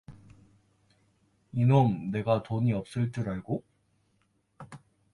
이놈 1.53 2.09
내가 2.09 2.41
돈이 2.41 2.73
없을 2.73 3.11
줄 3.11 3.29
알고. 3.29 3.63